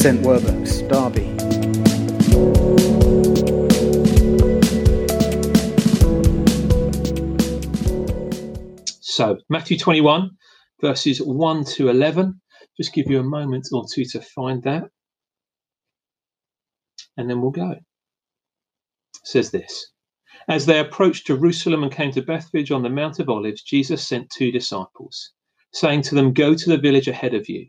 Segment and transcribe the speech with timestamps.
[0.00, 1.26] St Werburgh's, Derby.
[9.02, 10.30] So, Matthew 21,
[10.80, 12.40] verses 1 to 11.
[12.78, 14.84] Just give you a moment or two to find that.
[17.18, 17.72] And then we'll go.
[17.72, 17.82] It
[19.22, 19.88] says this
[20.48, 24.30] As they approached Jerusalem and came to Bethphage on the Mount of Olives, Jesus sent
[24.30, 25.32] two disciples,
[25.74, 27.68] saying to them, Go to the village ahead of you,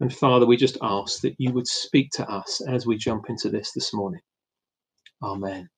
[0.00, 3.50] And Father, we just ask that you would speak to us as we jump into
[3.50, 4.20] this this morning.
[5.22, 5.68] Amen.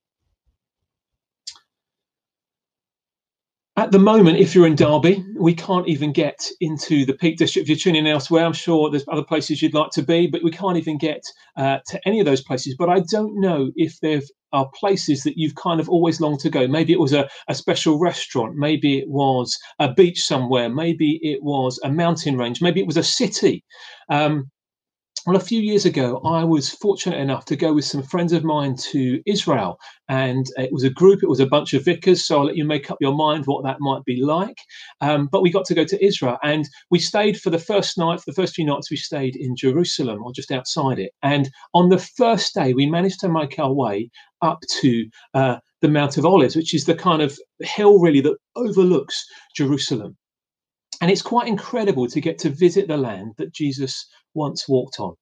[3.91, 7.65] At the moment, if you're in Derby, we can't even get into the Peak District.
[7.65, 10.45] If you're tuning in elsewhere, I'm sure there's other places you'd like to be, but
[10.45, 11.25] we can't even get
[11.57, 12.77] uh, to any of those places.
[12.79, 14.21] But I don't know if there
[14.53, 16.69] are places that you've kind of always longed to go.
[16.69, 21.43] Maybe it was a, a special restaurant, maybe it was a beach somewhere, maybe it
[21.43, 23.65] was a mountain range, maybe it was a city.
[24.09, 24.53] Um,
[25.27, 28.43] well, a few years ago, I was fortunate enough to go with some friends of
[28.43, 31.23] mine to Israel, and it was a group.
[31.23, 33.63] It was a bunch of vicars, so I'll let you make up your mind what
[33.65, 34.57] that might be like.
[35.03, 38.21] Um, but we got to go to Israel, and we stayed for the first night.
[38.21, 41.13] For the first few nights, we stayed in Jerusalem or just outside it.
[41.23, 44.11] And on the first day, we managed to make our way
[44.43, 48.37] up to uh, the Mount of Olives, which is the kind of hill really that
[48.57, 49.23] overlooks
[49.55, 50.17] Jerusalem.
[51.01, 55.15] And it's quite incredible to get to visit the land that Jesus once walked on.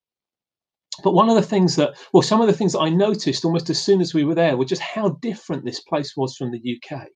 [1.04, 3.70] But one of the things that, well, some of the things that I noticed almost
[3.70, 6.60] as soon as we were there were just how different this place was from the
[6.60, 7.06] UK.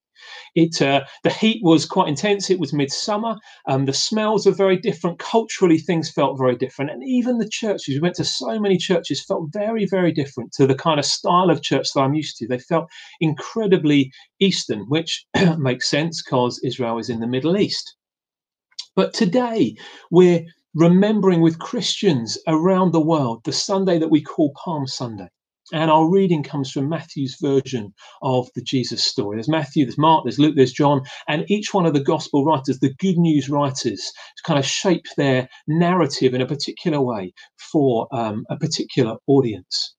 [0.55, 2.49] It uh, the heat was quite intense.
[2.49, 3.37] It was midsummer.
[3.67, 5.19] Um, the smells are very different.
[5.19, 7.95] Culturally, things felt very different, and even the churches.
[7.97, 11.51] We went to so many churches, felt very, very different to the kind of style
[11.51, 12.47] of church that I'm used to.
[12.47, 12.89] They felt
[13.21, 15.27] incredibly Eastern, which
[15.59, 17.97] makes sense because Israel is in the Middle East.
[18.95, 19.75] But today
[20.11, 20.45] we're
[20.75, 25.29] remembering with Christians around the world the Sunday that we call Palm Sunday.
[25.73, 29.37] And our reading comes from Matthew's version of the Jesus story.
[29.37, 32.81] There's Matthew, there's Mark, there's Luke, there's John, and each one of the gospel writers,
[32.81, 34.13] the good news writers,
[34.45, 37.33] kind of shape their narrative in a particular way
[37.73, 39.95] for um, a particular audience.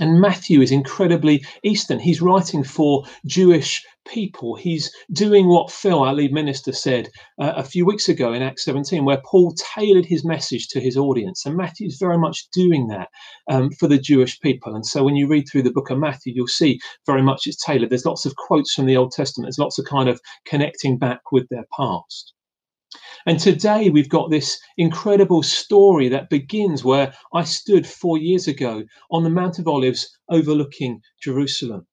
[0.00, 1.98] And Matthew is incredibly Eastern.
[1.98, 4.54] He's writing for Jewish people.
[4.56, 7.08] He's doing what Phil, our lead minister, said
[7.40, 10.96] uh, a few weeks ago in Acts 17, where Paul tailored his message to his
[10.96, 11.44] audience.
[11.44, 13.08] And Matthew's very much doing that
[13.50, 14.74] um, for the Jewish people.
[14.74, 17.62] And so when you read through the book of Matthew, you'll see very much it's
[17.62, 17.90] tailored.
[17.90, 21.20] There's lots of quotes from the Old Testament, there's lots of kind of connecting back
[21.32, 22.34] with their past.
[23.26, 28.84] And today we've got this incredible story that begins where I stood four years ago
[29.10, 31.86] on the Mount of Olives overlooking Jerusalem.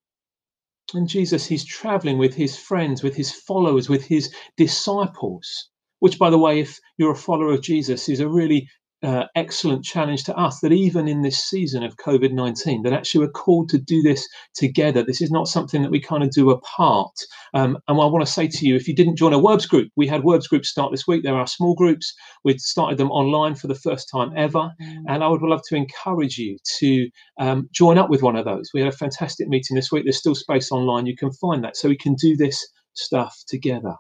[0.94, 5.70] And Jesus, he's traveling with his friends, with his followers, with his disciples,
[6.00, 8.70] which, by the way, if you're a follower of Jesus, is a really
[9.04, 13.26] uh, excellent challenge to us that even in this season of COVID 19, that actually
[13.26, 15.04] we're called to do this together.
[15.04, 17.14] This is not something that we kind of do apart.
[17.54, 19.92] Um, and I want to say to you, if you didn't join a Words group,
[19.96, 21.24] we had Words groups start this week.
[21.24, 22.14] There are small groups.
[22.44, 24.72] We started them online for the first time ever.
[24.82, 25.04] Mm.
[25.08, 27.10] And I would love to encourage you to
[27.40, 28.72] um, join up with one of those.
[28.74, 30.06] We had a fantastic meeting this week.
[30.06, 31.06] There's still space online.
[31.06, 31.78] You can find that.
[31.78, 33.96] So we can do this stuff together.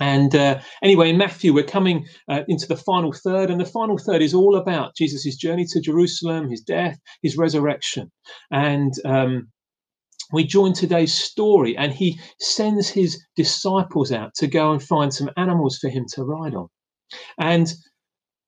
[0.00, 3.98] And uh, anyway, in Matthew, we're coming uh, into the final third, and the final
[3.98, 8.10] third is all about Jesus' journey to Jerusalem, his death, his resurrection.
[8.50, 9.48] And um,
[10.32, 15.30] we join today's story, and he sends his disciples out to go and find some
[15.36, 16.68] animals for him to ride on.
[17.38, 17.66] And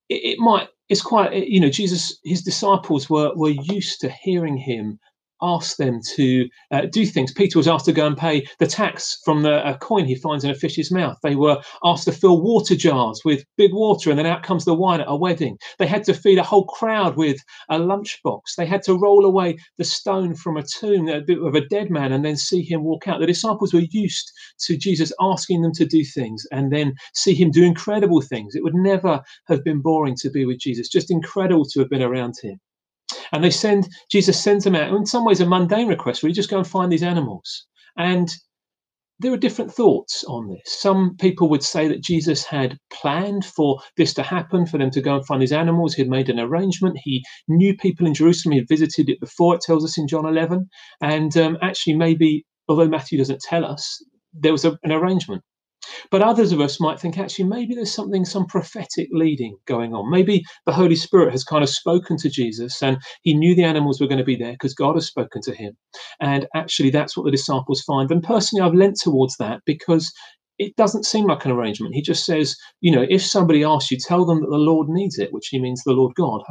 [0.09, 4.57] it, it might, it's quite, you know, Jesus, his disciples were, were used to hearing
[4.57, 4.99] him
[5.41, 7.33] asked them to uh, do things.
[7.33, 10.51] Peter was asked to go and pay the tax from the coin he finds in
[10.51, 11.17] a fish's mouth.
[11.23, 14.73] They were asked to fill water jars with big water, and then out comes the
[14.73, 15.57] wine at a wedding.
[15.79, 17.39] They had to feed a whole crowd with
[17.69, 18.55] a lunchbox.
[18.57, 22.23] They had to roll away the stone from a tomb of a dead man and
[22.23, 23.19] then see him walk out.
[23.19, 27.51] The disciples were used to Jesus asking them to do things and then see him
[27.51, 28.55] do incredible things.
[28.55, 32.03] It would never have been boring to be with Jesus, just incredible to have been
[32.03, 32.59] around him.
[33.31, 36.35] And they send, Jesus sends them out, in some ways, a mundane request, where you
[36.35, 37.65] just go and find these animals.
[37.97, 38.33] And
[39.21, 40.81] there are different thoughts on this.
[40.81, 45.01] Some people would say that Jesus had planned for this to happen, for them to
[45.01, 45.93] go and find these animals.
[45.93, 46.97] He'd made an arrangement.
[47.03, 48.53] He knew people in Jerusalem.
[48.53, 50.67] He had visited it before, it tells us in John 11.
[51.01, 54.03] And um, actually, maybe, although Matthew doesn't tell us,
[54.33, 55.43] there was a, an arrangement.
[56.09, 60.09] But others of us might think actually maybe there's something, some prophetic leading going on.
[60.09, 63.99] Maybe the Holy Spirit has kind of spoken to Jesus and he knew the animals
[63.99, 65.77] were going to be there because God has spoken to him.
[66.19, 68.11] And actually, that's what the disciples find.
[68.11, 70.11] And personally, I've lent towards that because
[70.59, 71.95] it doesn't seem like an arrangement.
[71.95, 75.17] He just says, you know, if somebody asks you, tell them that the Lord needs
[75.17, 76.43] it, which he means the Lord God.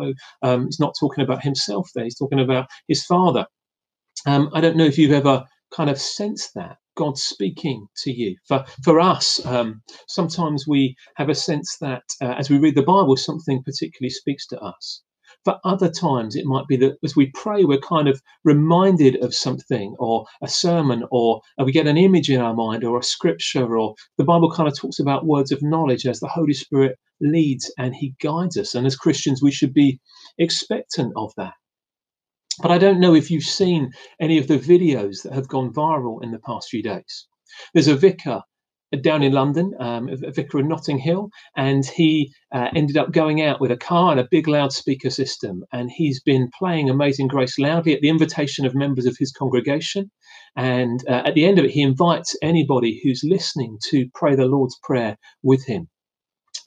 [0.42, 3.46] Um, he's not talking about himself there, he's talking about his Father.
[4.26, 8.36] Um, I don't know if you've ever kind of sensed that God speaking to you.
[8.46, 12.82] For for us, um, sometimes we have a sense that uh, as we read the
[12.82, 15.02] Bible, something particularly speaks to us.
[15.46, 19.34] For other times, it might be that as we pray, we're kind of reminded of
[19.34, 23.78] something, or a sermon, or we get an image in our mind, or a scripture,
[23.78, 27.72] or the Bible kind of talks about words of knowledge as the Holy Spirit leads
[27.78, 28.74] and He guides us.
[28.74, 29.98] And as Christians, we should be
[30.36, 31.54] expectant of that.
[32.62, 33.90] But I don't know if you've seen
[34.20, 37.26] any of the videos that have gone viral in the past few days.
[37.72, 38.42] There's a vicar
[39.02, 43.40] down in London, um, a vicar in Notting Hill, and he uh, ended up going
[43.40, 45.62] out with a car and a big loudspeaker system.
[45.72, 50.10] And he's been playing Amazing Grace loudly at the invitation of members of his congregation.
[50.56, 54.46] And uh, at the end of it, he invites anybody who's listening to pray the
[54.46, 55.88] Lord's Prayer with him.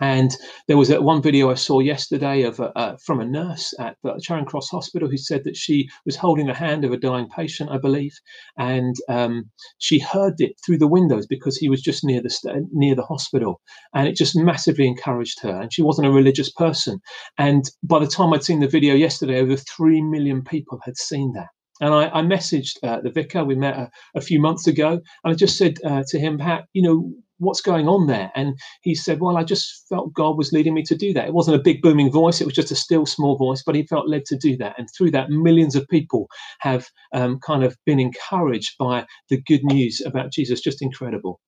[0.03, 0.35] And
[0.67, 4.19] there was a, one video I saw yesterday of uh, from a nurse at the
[4.21, 7.69] Charing Cross Hospital who said that she was holding the hand of a dying patient,
[7.71, 8.11] I believe,
[8.57, 12.67] and um, she heard it through the windows because he was just near the st-
[12.73, 13.61] near the hospital,
[13.95, 15.61] and it just massively encouraged her.
[15.61, 16.99] And she wasn't a religious person,
[17.37, 21.31] and by the time I'd seen the video yesterday, over three million people had seen
[21.35, 21.47] that.
[21.79, 23.45] And I, I messaged uh, the vicar.
[23.45, 26.65] We met a, a, few months ago, and I just said uh, to him, Pat,
[26.73, 28.31] you know, what's going on there?
[28.35, 31.27] And he said, Well, I just felt God was leading me to do that.
[31.27, 33.87] It wasn't a big booming voice, it was just a still small voice, but he
[33.87, 34.75] felt led to do that.
[34.77, 36.27] And through that, millions of people
[36.61, 40.61] have um, kind of been encouraged by the good news about Jesus.
[40.61, 41.39] Just incredible.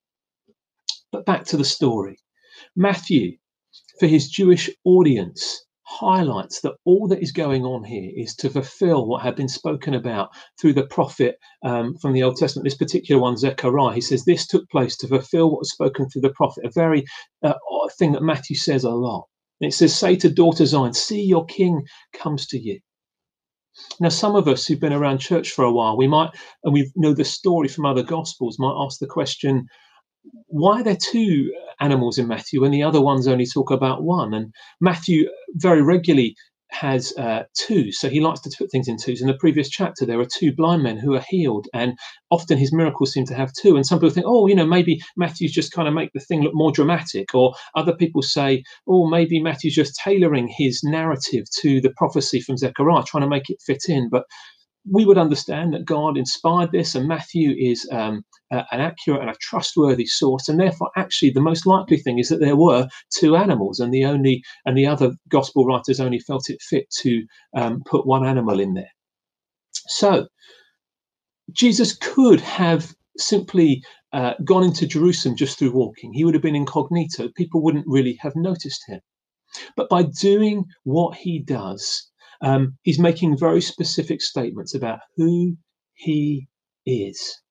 [1.11, 2.17] But back to the story
[2.75, 3.37] Matthew,
[3.99, 9.07] for his Jewish audience, highlights that all that is going on here is to fulfill
[9.07, 10.29] what had been spoken about
[10.59, 12.65] through the prophet um, from the Old Testament.
[12.65, 16.23] This particular one, Zechariah, he says this took place to fulfill what was spoken through
[16.23, 17.05] the prophet, a very
[17.43, 17.53] uh,
[17.97, 19.25] thing that Matthew says a lot.
[19.61, 21.83] And it says, Say to daughter Zion, see your king
[22.13, 22.79] comes to you.
[23.99, 26.31] Now, some of us who've been around church for a while, we might,
[26.63, 29.67] and we know the story from other gospels, might ask the question,
[30.47, 34.33] why are there two animals in Matthew and the other ones only talk about one?
[34.33, 36.35] And Matthew very regularly
[36.71, 39.21] has uh, two, so he likes to put things in twos.
[39.21, 41.93] In the previous chapter, there are two blind men who are healed, and
[42.31, 43.75] often his miracles seem to have two.
[43.75, 46.41] And some people think, oh, you know, maybe Matthew's just kind of make the thing
[46.41, 51.79] look more dramatic, or other people say, oh, maybe Matthew's just tailoring his narrative to
[51.79, 54.09] the prophecy from Zechariah, trying to make it fit in.
[54.09, 54.25] But
[54.89, 59.35] we would understand that God inspired this, and Matthew is um, an accurate and a
[59.41, 63.79] trustworthy source, and therefore, actually, the most likely thing is that there were two animals,
[63.79, 67.25] and the only and the other gospel writers only felt it fit to
[67.55, 68.91] um, put one animal in there.
[69.87, 70.27] So,
[71.51, 76.13] Jesus could have simply uh, gone into Jerusalem just through walking.
[76.13, 79.01] He would have been incognito; people wouldn't really have noticed him.
[79.75, 82.11] But by doing what he does,
[82.45, 85.57] um, he's making very specific statements about who
[85.95, 86.47] he
[86.85, 87.41] is.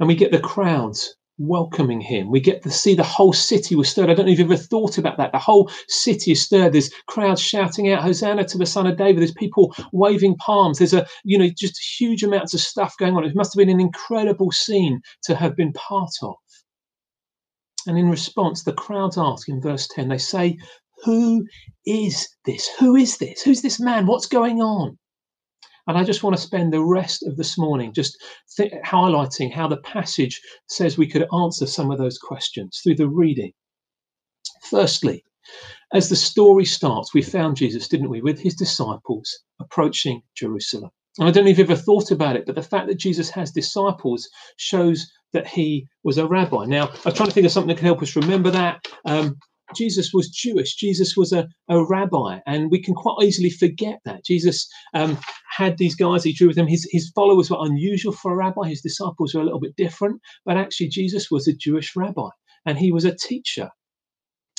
[0.00, 2.30] And we get the crowds welcoming him.
[2.30, 4.08] We get to see the whole city was stirred.
[4.08, 5.32] I don't know if you've ever thought about that.
[5.32, 6.72] The whole city is stirred.
[6.72, 9.20] There's crowds shouting out, Hosanna to the Son of David.
[9.20, 10.78] There's people waving palms.
[10.78, 13.24] There's a, you know, just huge amounts of stuff going on.
[13.24, 16.34] It must have been an incredible scene to have been part of.
[17.86, 20.56] And in response, the crowds ask in verse 10, they say,
[21.04, 21.46] Who
[21.86, 22.68] is this?
[22.78, 23.42] Who is this?
[23.42, 24.06] Who's this man?
[24.06, 24.98] What's going on?
[25.86, 28.22] And I just want to spend the rest of this morning just
[28.56, 33.08] th- highlighting how the passage says we could answer some of those questions through the
[33.08, 33.52] reading.
[34.68, 35.24] Firstly,
[35.94, 40.90] as the story starts, we found Jesus, didn't we, with his disciples approaching Jerusalem.
[41.18, 43.30] And I don't know if you've ever thought about it, but the fact that Jesus
[43.30, 46.66] has disciples shows that he was a rabbi.
[46.66, 48.86] Now, I'm trying to think of something that can help us remember that.
[49.06, 49.36] Um,
[49.74, 50.76] Jesus was Jewish.
[50.76, 54.24] Jesus was a, a rabbi, and we can quite easily forget that.
[54.24, 55.18] Jesus um,
[55.50, 56.66] had these guys he drew with him.
[56.66, 58.68] His, his followers were unusual for a rabbi.
[58.68, 62.28] His disciples were a little bit different, but actually, Jesus was a Jewish rabbi,
[62.66, 63.70] and he was a teacher.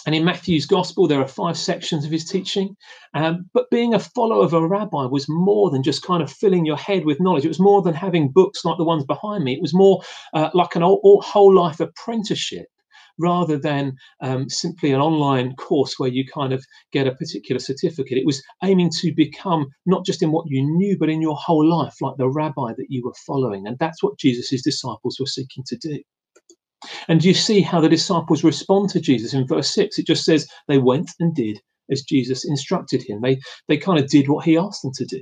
[0.06, 2.76] And in Matthew's gospel, there are five sections of his teaching.
[3.14, 6.66] Um, but being a follower of a rabbi was more than just kind of filling
[6.66, 7.44] your head with knowledge.
[7.44, 9.54] It was more than having books like the ones behind me.
[9.54, 10.02] It was more
[10.34, 12.68] uh, like an old, whole life apprenticeship
[13.20, 18.18] rather than um, simply an online course where you kind of get a particular certificate.
[18.18, 21.68] It was aiming to become not just in what you knew, but in your whole
[21.68, 23.68] life, like the rabbi that you were following.
[23.68, 26.00] And that's what Jesus' disciples were seeking to do.
[27.08, 30.00] And you see how the disciples respond to Jesus in verse 6.
[30.00, 31.60] It just says they went and did
[31.92, 33.22] as Jesus instructed him.
[33.22, 35.22] They they kind of did what he asked them to do.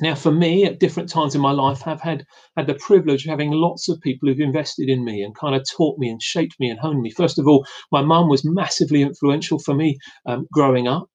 [0.00, 2.24] Now, for me, at different times in my life, I've had
[2.56, 5.64] had the privilege of having lots of people who've invested in me and kind of
[5.70, 7.10] taught me and shaped me and honed me.
[7.10, 11.08] First of all, my mum was massively influential for me um, growing up.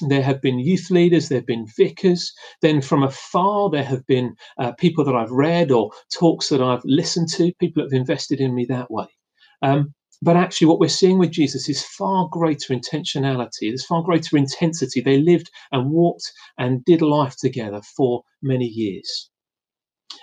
[0.00, 2.32] There have been youth leaders, there have been vicars.
[2.62, 6.84] Then from afar, there have been uh, people that I've read or talks that I've
[6.84, 9.06] listened to, people that have invested in me that way.
[9.60, 13.70] Um, but actually, what we're seeing with Jesus is far greater intentionality.
[13.70, 15.00] There's far greater intensity.
[15.00, 19.30] They lived and walked and did life together for many years.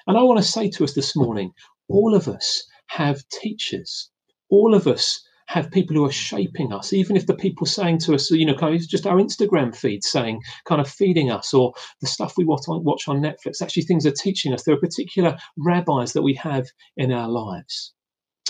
[0.07, 1.51] And I want to say to us this morning
[1.89, 4.09] all of us have teachers.
[4.49, 8.13] All of us have people who are shaping us, even if the people saying to
[8.13, 11.73] us, you know, kind of just our Instagram feed saying, kind of feeding us, or
[11.99, 14.63] the stuff we watch on, watch on Netflix, actually things are teaching us.
[14.63, 17.93] There are particular rabbis that we have in our lives.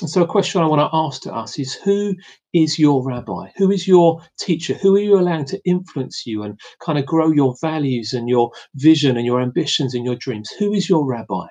[0.02, 2.16] And so, a question I want to ask to us is who
[2.54, 3.50] is your rabbi?
[3.58, 4.74] Who is your teacher?
[4.76, 8.52] Who are you allowing to influence you and kind of grow your values and your
[8.76, 10.50] vision and your ambitions and your dreams?
[10.52, 11.48] Who is your rabbi?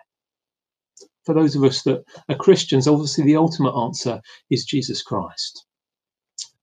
[1.29, 5.67] for those of us that are Christians, obviously the ultimate answer is Jesus Christ.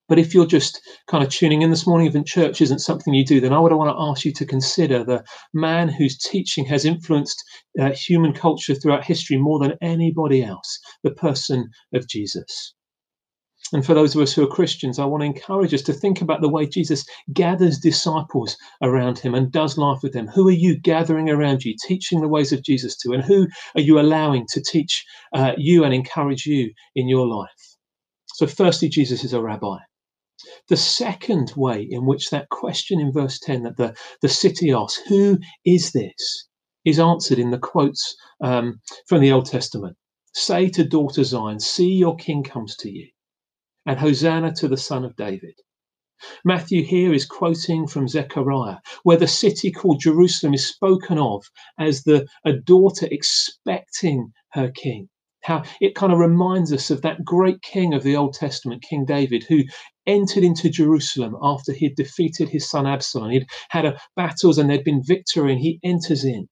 [0.08, 3.26] But if you're just kind of tuning in this morning, even church isn't something you
[3.26, 6.86] do, then I would want to ask you to consider the man whose teaching has
[6.86, 7.44] influenced
[7.80, 12.76] uh, human culture throughout history more than anybody else, the person of Jesus.
[13.74, 16.22] And for those of us who are Christians, I want to encourage us to think
[16.22, 20.28] about the way Jesus gathers disciples around him and does life with them.
[20.28, 23.14] Who are you gathering around you, teaching the ways of Jesus to?
[23.14, 27.50] And who are you allowing to teach uh, you and encourage you in your life?
[28.36, 29.78] So, firstly, Jesus is a rabbi.
[30.70, 35.02] The second way in which that question in verse 10 that the, the city asks,
[35.08, 36.48] Who is this?
[36.86, 39.98] is answered in the quotes um, from the Old Testament.
[40.34, 43.10] Say to daughter Zion, See your king comes to you
[43.86, 45.56] and Hosanna to the Son of David.
[46.44, 51.44] Matthew here is quoting from Zechariah, where the city called Jerusalem is spoken of
[51.78, 55.10] as the a daughter expecting her king.
[55.44, 59.06] How it kind of reminds us of that great king of the Old Testament, King
[59.06, 59.64] David, who
[60.08, 63.32] entered into Jerusalem after he'd defeated his son Absalom.
[63.32, 66.48] He'd had battles and there'd been victory, and he enters in.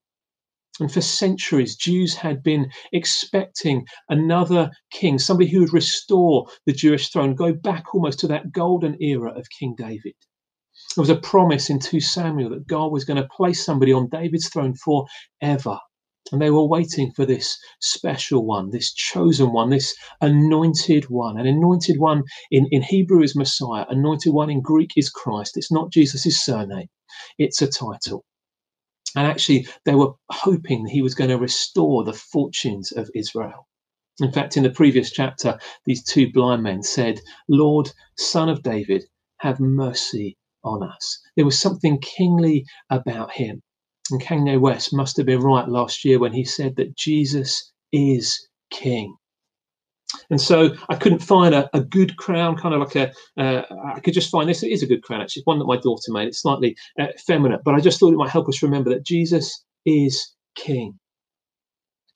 [0.80, 7.10] And for centuries, Jews had been expecting another king, somebody who would restore the Jewish
[7.10, 10.16] throne, go back almost to that golden era of King David.
[10.96, 14.10] There was a promise in 2 Samuel that God was going to place somebody on
[14.10, 15.78] David's throne forever.
[16.32, 21.38] And they were waiting for this special one, this chosen one, this anointed one.
[21.38, 25.58] An anointed one in, in Hebrew is Messiah, anointed one in Greek is Christ.
[25.58, 26.88] It's not Jesus' surname,
[27.38, 28.24] it's a title.
[29.16, 33.68] And actually, they were hoping he was going to restore the fortunes of Israel.
[34.22, 39.04] In fact, in the previous chapter, these two blind men said, Lord, son of David,
[39.38, 41.20] have mercy on us.
[41.36, 43.62] There was something kingly about him.
[44.14, 48.48] And Kanye West must have been right last year when he said that Jesus is
[48.70, 49.16] king.
[50.30, 53.12] And so I couldn't find a, a good crown, kind of like a.
[53.42, 53.64] Uh,
[53.96, 54.62] I could just find this.
[54.62, 55.42] It is a good crown, actually.
[55.42, 56.28] It's one that my daughter made.
[56.28, 59.64] It's slightly uh, feminine, but I just thought it might help us remember that Jesus
[59.86, 61.00] is King.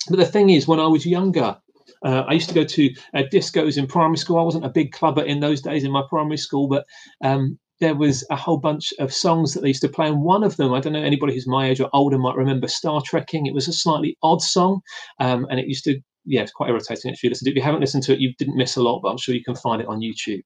[0.10, 1.58] But the thing is, when I was younger,
[2.06, 4.38] uh, I used to go to uh, discos in primary school.
[4.38, 6.86] I wasn't a big clubber in those days in my primary school, but
[7.24, 10.08] um, there was a whole bunch of songs that they used to play.
[10.08, 12.68] And one of them, I don't know anybody who's my age or older might remember
[12.68, 13.46] Star Trekking.
[13.46, 14.82] It was a slightly odd song,
[15.20, 17.30] um, and it used to yeah, it's quite irritating actually.
[17.30, 17.54] Listen to it.
[17.54, 19.44] If you haven't listened to it, you didn't miss a lot, but I'm sure you
[19.44, 20.42] can find it on YouTube.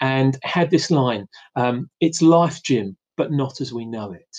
[0.00, 4.36] And had this line: um, "It's life, Jim, but not as we know it."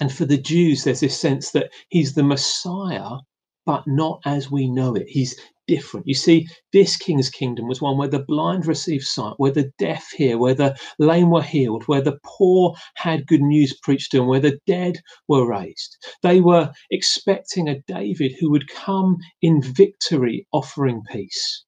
[0.00, 3.18] And for the Jews, there's this sense that he's the Messiah,
[3.64, 5.06] but not as we know it.
[5.08, 5.38] He's
[5.70, 6.08] different.
[6.08, 10.10] You see, this king's kingdom was one where the blind received sight, where the deaf
[10.10, 14.26] hear, where the lame were healed, where the poor had good news preached to them,
[14.26, 15.96] where the dead were raised.
[16.24, 21.64] They were expecting a David who would come in victory, offering peace.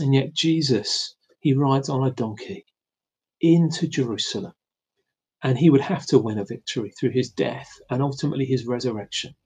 [0.00, 2.64] And yet, Jesus, he rides on a donkey
[3.40, 4.54] into Jerusalem,
[5.44, 9.36] and he would have to win a victory through his death and ultimately his resurrection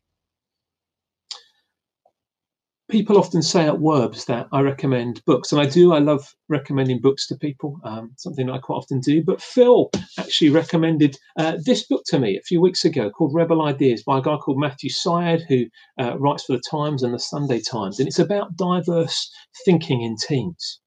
[2.88, 5.92] people often say at Werbs that I recommend books, and I do.
[5.92, 9.22] I love recommending books to people, um, something I quite often do.
[9.24, 13.62] But Phil actually recommended uh, this book to me a few weeks ago called Rebel
[13.62, 15.64] Ideas by a guy called Matthew Syed, who
[16.00, 17.98] uh, writes for the Times and the Sunday Times.
[17.98, 19.30] And it's about diverse
[19.64, 20.80] thinking in teams.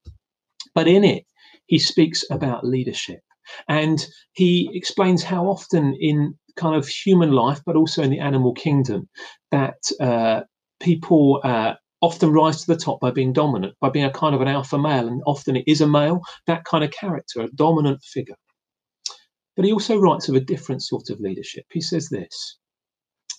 [0.74, 1.24] But in it,
[1.66, 3.20] he speaks about leadership.
[3.68, 8.54] And he explains how often in kind of human life, but also in the animal
[8.54, 9.08] kingdom,
[9.50, 10.42] that uh,
[10.78, 14.40] people uh, often rise to the top by being dominant, by being a kind of
[14.40, 18.02] an alpha male, and often it is a male, that kind of character, a dominant
[18.02, 18.36] figure.
[19.56, 21.66] But he also writes of a different sort of leadership.
[21.70, 22.58] He says this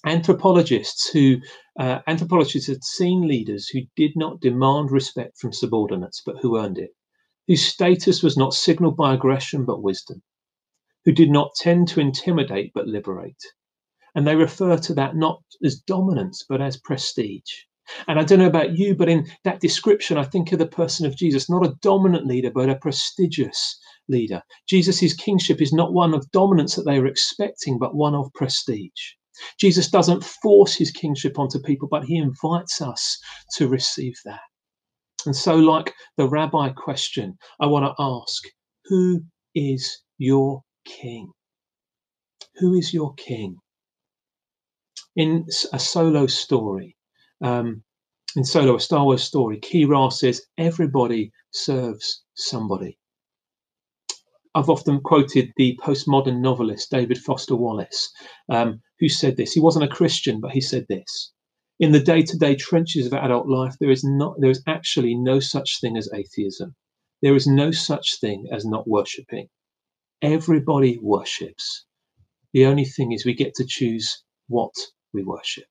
[0.06, 1.38] anthropologists who
[1.80, 6.78] uh, anthropologists had seen leaders who did not demand respect from subordinates but who earned
[6.78, 6.92] it
[7.48, 10.22] whose status was not signaled by aggression but wisdom
[11.06, 13.44] who did not tend to intimidate but liberate
[14.16, 17.66] and they refer to that not as dominance but as prestige
[18.08, 21.06] and I don't know about you, but in that description, I think of the person
[21.06, 24.42] of Jesus, not a dominant leader, but a prestigious leader.
[24.68, 29.16] Jesus' kingship is not one of dominance that they are expecting, but one of prestige.
[29.60, 33.18] Jesus doesn't force his kingship onto people, but he invites us
[33.56, 34.42] to receive that.
[35.26, 38.44] And so, like the rabbi question, I want to ask
[38.86, 39.22] who
[39.56, 41.32] is your king?
[42.56, 43.58] Who is your king?
[45.16, 46.96] In a solo story,
[47.42, 47.84] um,
[48.36, 52.98] in Solo, a Star Wars story, Qi'ra says, everybody serves somebody.
[54.54, 58.12] I've often quoted the postmodern novelist David Foster Wallace,
[58.50, 59.54] um, who said this.
[59.54, 61.32] He wasn't a Christian, but he said this.
[61.80, 65.80] In the day-to-day trenches of adult life, there is not there is actually no such
[65.80, 66.76] thing as atheism.
[67.22, 69.48] There is no such thing as not worshipping.
[70.22, 71.86] Everybody worships.
[72.54, 74.74] The only thing is we get to choose what
[75.14, 75.66] we worship.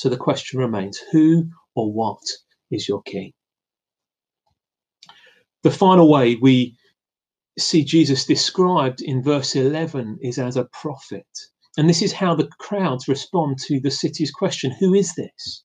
[0.00, 2.22] So the question remains who or what
[2.70, 3.34] is your king?
[5.62, 6.74] The final way we
[7.58, 11.26] see Jesus described in verse 11 is as a prophet.
[11.76, 15.64] And this is how the crowds respond to the city's question Who is this?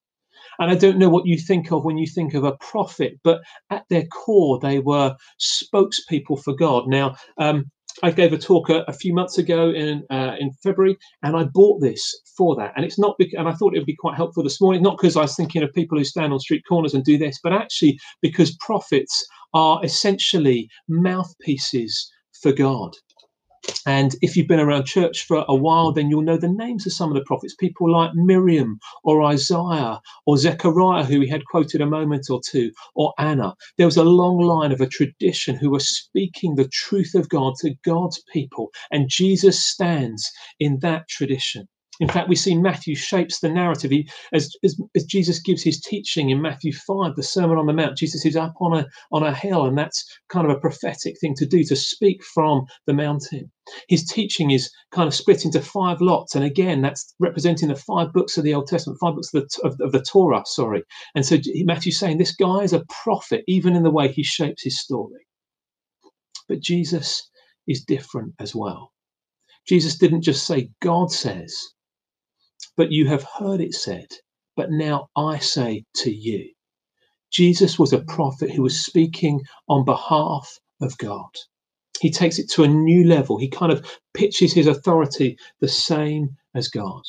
[0.59, 3.39] And I don't know what you think of when you think of a prophet, but
[3.69, 6.89] at their core, they were spokespeople for God.
[6.89, 7.71] Now, um,
[8.03, 11.45] I gave a talk a, a few months ago in uh, in February, and I
[11.45, 12.73] bought this for that.
[12.75, 14.97] And it's not, bec- and I thought it would be quite helpful this morning, not
[14.97, 17.53] because I was thinking of people who stand on street corners and do this, but
[17.53, 22.95] actually because prophets are essentially mouthpieces for God.
[23.85, 26.93] And if you've been around church for a while, then you'll know the names of
[26.93, 31.81] some of the prophets, people like Miriam or Isaiah or Zechariah, who we had quoted
[31.81, 33.55] a moment or two, or Anna.
[33.77, 37.55] There was a long line of a tradition who were speaking the truth of God
[37.61, 38.71] to God's people.
[38.91, 41.67] And Jesus stands in that tradition.
[42.01, 43.91] In fact, we see Matthew shapes the narrative.
[43.91, 47.73] He, as, as, as, Jesus gives his teaching in Matthew 5, the Sermon on the
[47.73, 51.17] Mount, Jesus is up on a, on a hill, and that's kind of a prophetic
[51.21, 53.49] thing to do, to speak from the mountain.
[53.87, 58.11] His teaching is kind of split into five lots, and again, that's representing the five
[58.11, 60.83] books of the Old Testament, five books of the, of, of the Torah, sorry.
[61.15, 64.63] And so Matthew's saying this guy is a prophet, even in the way he shapes
[64.63, 65.25] his story.
[66.49, 67.29] But Jesus
[67.67, 68.91] is different as well.
[69.67, 71.57] Jesus didn't just say, God says,
[72.77, 74.07] but you have heard it said,
[74.55, 76.51] but now I say to you.
[77.31, 81.29] Jesus was a prophet who was speaking on behalf of God.
[81.99, 83.37] He takes it to a new level.
[83.37, 87.03] He kind of pitches his authority the same as God.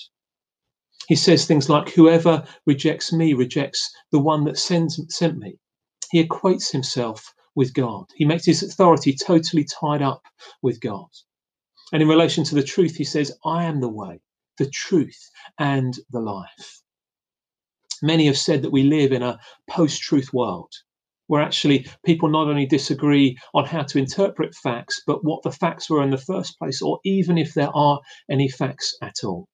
[1.08, 5.56] He says things like, Whoever rejects me rejects the one that sends, sent me.
[6.10, 8.06] He equates himself with God.
[8.14, 10.22] He makes his authority totally tied up
[10.62, 11.06] with God.
[11.92, 14.20] And in relation to the truth, he says, I am the way,
[14.58, 16.82] the truth, and the life.
[18.02, 19.38] Many have said that we live in a
[19.68, 20.72] post truth world
[21.28, 25.90] where actually people not only disagree on how to interpret facts, but what the facts
[25.90, 29.46] were in the first place, or even if there are any facts at all.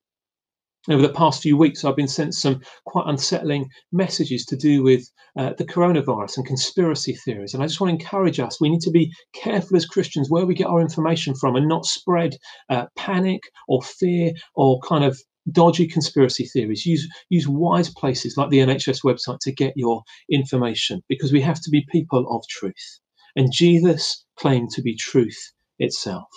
[0.90, 5.09] Over the past few weeks, I've been sent some quite unsettling messages to do with
[5.38, 7.55] uh, the coronavirus and conspiracy theories.
[7.55, 10.45] And I just want to encourage us we need to be careful as Christians where
[10.45, 12.37] we get our information from and not spread
[12.68, 15.16] uh, panic or fear or kind of
[15.53, 16.85] dodgy conspiracy theories.
[16.85, 21.61] Use use wise places like the NHS website to get your information because we have
[21.61, 22.99] to be people of truth.
[23.37, 26.29] And Jesus claimed to be truth itself.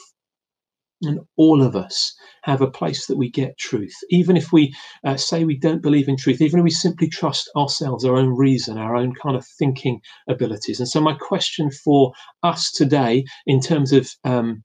[1.02, 3.96] And all of us have a place that we get truth.
[4.10, 7.50] Even if we uh, say we don't believe in truth, even if we simply trust
[7.56, 10.80] ourselves, our own reason, our own kind of thinking abilities.
[10.80, 14.64] And so, my question for us today, in terms of um,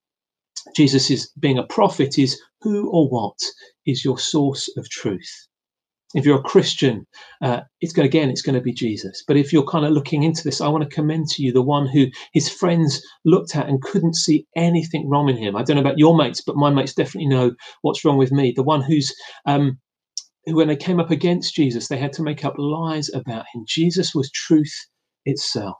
[0.76, 3.38] Jesus is being a prophet, is who or what
[3.86, 5.48] is your source of truth?
[6.14, 7.06] If you're a Christian,
[7.40, 9.22] uh, it's going again, it's going to be Jesus.
[9.26, 11.62] But if you're kind of looking into this, I want to commend to you the
[11.62, 15.54] one who his friends looked at and couldn't see anything wrong in him.
[15.54, 18.52] I don't know about your mates, but my mates definitely know what's wrong with me.
[18.54, 19.14] The one who's
[19.46, 19.78] um,
[20.46, 23.64] who, when they came up against Jesus, they had to make up lies about him.
[23.66, 24.74] Jesus was truth
[25.26, 25.76] itself.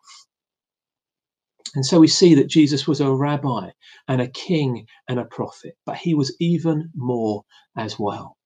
[1.75, 3.71] And so we see that Jesus was a rabbi
[4.09, 7.45] and a king and a prophet, but he was even more
[7.77, 8.37] as well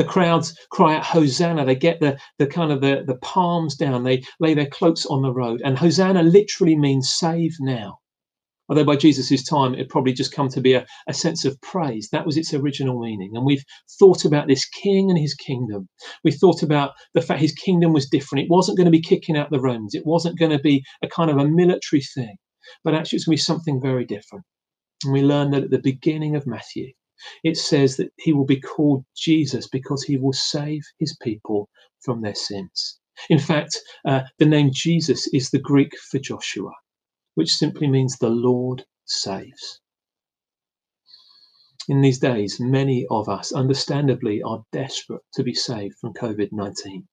[0.00, 1.66] the crowds cry out hosanna.
[1.66, 4.02] They get the the kind of the, the palms down.
[4.02, 5.60] They lay their cloaks on the road.
[5.62, 7.98] And hosanna literally means save now.
[8.70, 12.08] Although by jesus' time it probably just come to be a, a sense of praise.
[12.12, 13.32] That was its original meaning.
[13.34, 13.62] And we've
[13.98, 15.86] thought about this king and his kingdom.
[16.24, 18.44] We thought about the fact his kingdom was different.
[18.44, 19.94] It wasn't going to be kicking out the romans.
[19.94, 22.36] It wasn't going to be a kind of a military thing.
[22.84, 24.46] But actually it's going to be something very different.
[25.04, 26.92] And we learn that at the beginning of matthew
[27.44, 31.68] it says that he will be called Jesus because he will save his people
[32.00, 32.98] from their sins.
[33.28, 36.72] In fact, uh, the name Jesus is the Greek for Joshua,
[37.34, 39.80] which simply means the Lord saves.
[41.88, 47.08] In these days, many of us, understandably, are desperate to be saved from COVID 19.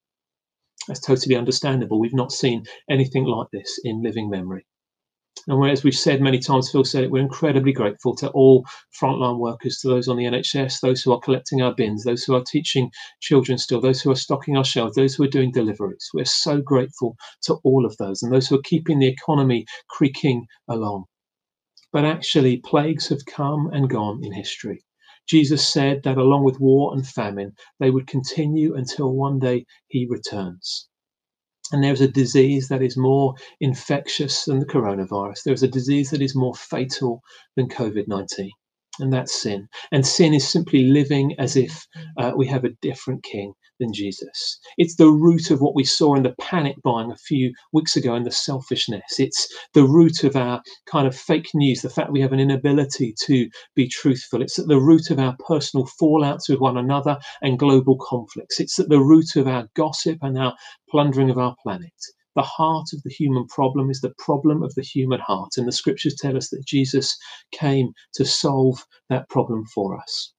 [0.87, 1.99] That's totally understandable.
[1.99, 4.65] We've not seen anything like this in living memory.
[5.47, 8.65] And as we've said many times, Phil said it, we're incredibly grateful to all
[8.99, 12.35] frontline workers, to those on the NHS, those who are collecting our bins, those who
[12.35, 16.09] are teaching children still, those who are stocking our shelves, those who are doing deliveries.
[16.13, 20.45] We're so grateful to all of those and those who are keeping the economy creaking
[20.67, 21.05] along.
[21.93, 24.83] But actually, plagues have come and gone in history.
[25.27, 30.07] Jesus said that along with war and famine, they would continue until one day he
[30.09, 30.87] returns.
[31.71, 35.43] And there's a disease that is more infectious than the coronavirus.
[35.43, 37.21] There's a disease that is more fatal
[37.55, 38.51] than COVID 19,
[38.99, 39.67] and that's sin.
[39.91, 41.85] And sin is simply living as if
[42.17, 44.59] uh, we have a different king than Jesus.
[44.77, 48.15] It's the root of what we saw in the panic buying a few weeks ago
[48.15, 49.19] and the selfishness.
[49.19, 53.13] It's the root of our kind of fake news, the fact we have an inability
[53.25, 54.41] to be truthful.
[54.41, 58.59] It's at the root of our personal fallouts with one another and global conflicts.
[58.59, 60.55] It's at the root of our gossip and our
[60.89, 61.93] plundering of our planet.
[62.35, 65.57] The heart of the human problem is the problem of the human heart.
[65.57, 67.17] And the scriptures tell us that Jesus
[67.51, 70.33] came to solve that problem for us.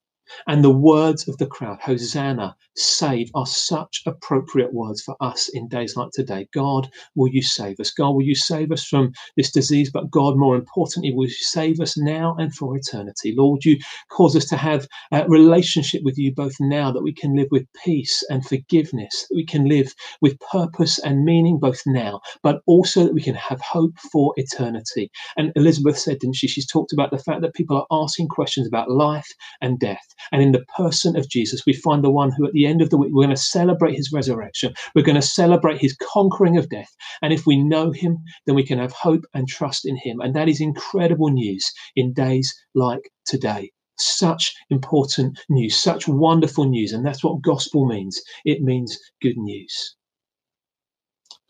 [0.46, 5.68] And the words of the crowd, Hosanna, save, are such appropriate words for us in
[5.68, 6.48] days like today.
[6.54, 7.90] God, will you save us?
[7.90, 9.90] God, will you save us from this disease?
[9.90, 13.34] But God, more importantly, will you save us now and for eternity?
[13.36, 13.78] Lord, you
[14.10, 17.66] cause us to have a relationship with you both now that we can live with
[17.84, 23.04] peace and forgiveness, that we can live with purpose and meaning both now, but also
[23.04, 25.10] that we can have hope for eternity.
[25.36, 26.48] And Elizabeth said, didn't she?
[26.48, 29.28] She's talked about the fact that people are asking questions about life
[29.60, 30.06] and death.
[30.32, 32.90] And in the person of Jesus, we find the one who at the end of
[32.90, 34.74] the week, we're going to celebrate his resurrection.
[34.94, 36.94] We're going to celebrate his conquering of death.
[37.22, 40.20] And if we know him, then we can have hope and trust in him.
[40.20, 43.72] And that is incredible news in days like today.
[43.96, 46.92] Such important news, such wonderful news.
[46.92, 49.96] And that's what gospel means it means good news.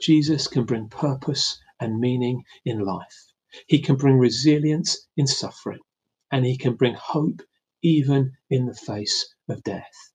[0.00, 3.32] Jesus can bring purpose and meaning in life.
[3.66, 5.80] He can bring resilience in suffering,
[6.30, 7.42] and he can bring hope
[7.82, 10.12] even in the face of death.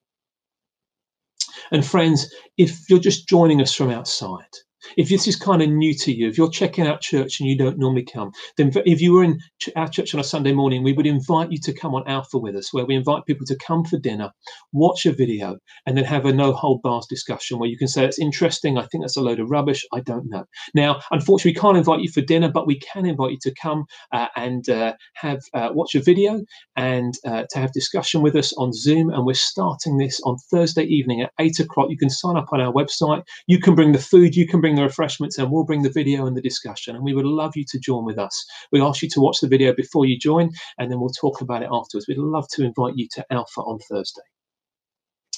[1.71, 4.53] And friends, if you're just joining us from outside,
[4.97, 7.57] if this is kind of new to you, if you're checking out church and you
[7.57, 9.39] don't normally come, then if you were in
[9.75, 12.55] our church on a Sunday morning, we would invite you to come on Alpha with
[12.55, 14.31] us, where we invite people to come for dinner,
[14.71, 18.05] watch a video, and then have a no hold bars discussion where you can say,
[18.05, 18.77] It's interesting.
[18.77, 19.85] I think that's a load of rubbish.
[19.93, 20.45] I don't know.
[20.75, 23.85] Now, unfortunately, we can't invite you for dinner, but we can invite you to come
[24.11, 26.41] uh, and uh, have uh, watch a video
[26.75, 29.09] and uh, to have discussion with us on Zoom.
[29.09, 31.89] And we're starting this on Thursday evening at eight o'clock.
[31.89, 33.23] You can sign up on our website.
[33.47, 36.25] You can bring the food, you can bring the refreshments and we'll bring the video
[36.25, 36.95] and the discussion.
[36.95, 38.45] And we would love you to join with us.
[38.71, 41.61] We ask you to watch the video before you join, and then we'll talk about
[41.61, 42.07] it afterwards.
[42.07, 44.21] We'd love to invite you to Alpha on Thursday.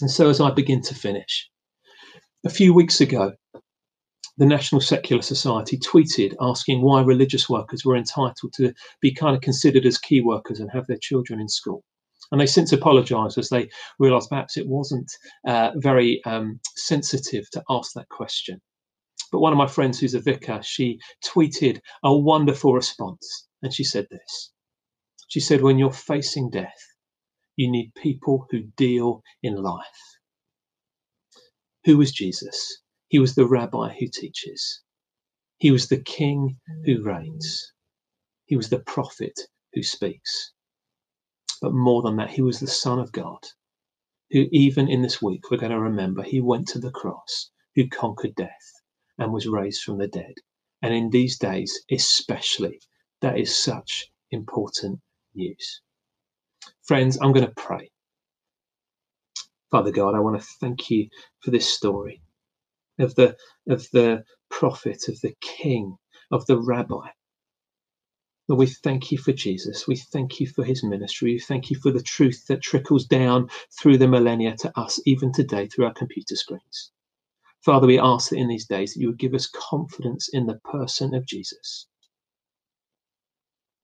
[0.02, 1.50] And so, as I begin to finish,
[2.46, 3.34] a few weeks ago,
[4.38, 9.42] the National Secular Society tweeted asking why religious workers were entitled to be kind of
[9.42, 11.84] considered as key workers and have their children in school.
[12.32, 13.70] And they since apologised as they
[14.00, 15.10] realised perhaps it wasn't
[15.48, 18.62] uh, very um, sensitive to ask that question.
[19.32, 23.48] But one of my friends who's a vicar, she tweeted a wonderful response.
[23.64, 24.52] And she said this
[25.30, 26.82] She said, When you're facing death,
[27.58, 30.18] you need people who deal in life.
[31.86, 32.82] Who was Jesus?
[33.10, 34.82] He was the rabbi who teaches.
[35.60, 37.74] He was the king who reigns.
[38.46, 39.40] He was the prophet
[39.74, 40.54] who speaks.
[41.62, 43.40] But more than that, he was the Son of God,
[44.32, 47.90] who, even in this week, we're going to remember he went to the cross, who
[47.90, 48.74] conquered death
[49.18, 50.34] and was raised from the dead.
[50.82, 52.80] And in these days, especially,
[53.22, 55.00] that is such important
[55.34, 55.82] news.
[56.84, 57.90] Friends, I'm going to pray.
[59.72, 61.10] Father God, I want to thank you
[61.42, 62.22] for this story
[63.00, 63.36] of the
[63.68, 65.98] of the prophet, of the king,
[66.32, 67.10] of the rabbi.
[68.48, 69.88] Lord, we thank you for Jesus.
[69.88, 71.34] We thank you for his ministry.
[71.34, 73.50] We thank you for the truth that trickles down
[73.80, 76.92] through the millennia to us, even today, through our computer screens.
[77.66, 80.60] Father, we ask that in these days that you would give us confidence in the
[80.66, 81.88] person of Jesus.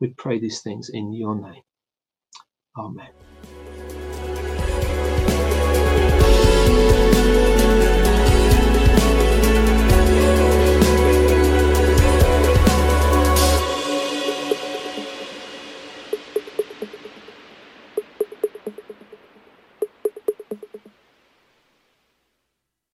[0.01, 1.63] We pray these things in your name.
[2.77, 3.09] Amen.